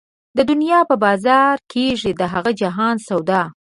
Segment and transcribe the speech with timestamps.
[0.37, 3.41] د دنيا په بازار کېږي د هغه جهان سودا